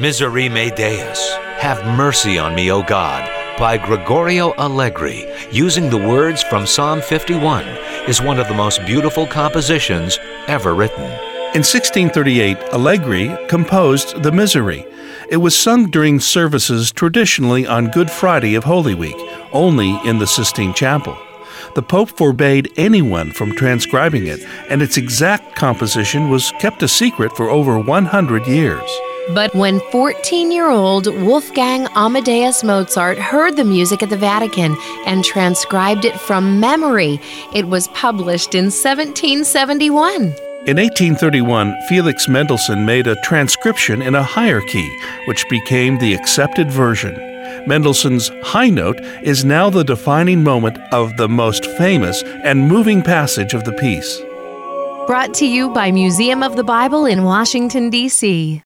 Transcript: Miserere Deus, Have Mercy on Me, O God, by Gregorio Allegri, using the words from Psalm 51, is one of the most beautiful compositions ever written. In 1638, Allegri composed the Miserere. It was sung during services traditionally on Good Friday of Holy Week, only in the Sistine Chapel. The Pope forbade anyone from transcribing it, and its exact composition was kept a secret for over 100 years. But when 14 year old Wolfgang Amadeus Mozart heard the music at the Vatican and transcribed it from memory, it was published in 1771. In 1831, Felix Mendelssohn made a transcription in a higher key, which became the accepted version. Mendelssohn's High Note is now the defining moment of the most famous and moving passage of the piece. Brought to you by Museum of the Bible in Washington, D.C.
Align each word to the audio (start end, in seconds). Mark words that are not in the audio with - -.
Miserere 0.00 0.72
Deus, 0.76 1.32
Have 1.58 1.84
Mercy 1.96 2.38
on 2.38 2.54
Me, 2.54 2.70
O 2.70 2.84
God, 2.84 3.28
by 3.58 3.76
Gregorio 3.76 4.54
Allegri, 4.54 5.26
using 5.50 5.90
the 5.90 5.98
words 5.98 6.40
from 6.44 6.68
Psalm 6.68 7.00
51, 7.00 7.66
is 8.06 8.22
one 8.22 8.38
of 8.38 8.46
the 8.46 8.54
most 8.54 8.80
beautiful 8.86 9.26
compositions 9.26 10.16
ever 10.46 10.76
written. 10.76 11.02
In 11.02 11.64
1638, 11.64 12.56
Allegri 12.72 13.36
composed 13.48 14.22
the 14.22 14.30
Miserere. 14.30 14.86
It 15.30 15.38
was 15.38 15.58
sung 15.58 15.90
during 15.90 16.20
services 16.20 16.92
traditionally 16.92 17.66
on 17.66 17.90
Good 17.90 18.08
Friday 18.08 18.54
of 18.54 18.62
Holy 18.62 18.94
Week, 18.94 19.16
only 19.52 19.98
in 20.04 20.20
the 20.20 20.28
Sistine 20.28 20.74
Chapel. 20.74 21.18
The 21.74 21.82
Pope 21.82 22.10
forbade 22.10 22.72
anyone 22.76 23.32
from 23.32 23.50
transcribing 23.50 24.28
it, 24.28 24.46
and 24.70 24.80
its 24.80 24.96
exact 24.96 25.56
composition 25.56 26.30
was 26.30 26.52
kept 26.60 26.84
a 26.84 26.88
secret 26.88 27.36
for 27.36 27.50
over 27.50 27.80
100 27.80 28.46
years. 28.46 28.88
But 29.34 29.54
when 29.54 29.80
14 29.92 30.50
year 30.50 30.70
old 30.70 31.06
Wolfgang 31.06 31.86
Amadeus 31.94 32.64
Mozart 32.64 33.18
heard 33.18 33.56
the 33.56 33.64
music 33.64 34.02
at 34.02 34.08
the 34.08 34.16
Vatican 34.16 34.74
and 35.04 35.22
transcribed 35.22 36.06
it 36.06 36.18
from 36.18 36.60
memory, 36.60 37.20
it 37.54 37.68
was 37.68 37.88
published 37.88 38.54
in 38.54 38.66
1771. 38.66 40.34
In 40.66 40.76
1831, 40.76 41.76
Felix 41.88 42.26
Mendelssohn 42.26 42.86
made 42.86 43.06
a 43.06 43.20
transcription 43.22 44.00
in 44.00 44.14
a 44.14 44.22
higher 44.22 44.62
key, 44.62 44.88
which 45.26 45.48
became 45.50 45.98
the 45.98 46.14
accepted 46.14 46.70
version. 46.70 47.14
Mendelssohn's 47.66 48.30
High 48.42 48.70
Note 48.70 48.98
is 49.22 49.44
now 49.44 49.68
the 49.68 49.84
defining 49.84 50.42
moment 50.42 50.78
of 50.92 51.16
the 51.18 51.28
most 51.28 51.66
famous 51.66 52.22
and 52.22 52.66
moving 52.66 53.02
passage 53.02 53.52
of 53.52 53.64
the 53.64 53.72
piece. 53.72 54.22
Brought 55.06 55.34
to 55.34 55.46
you 55.46 55.68
by 55.70 55.90
Museum 55.90 56.42
of 56.42 56.56
the 56.56 56.64
Bible 56.64 57.04
in 57.04 57.24
Washington, 57.24 57.90
D.C. 57.90 58.56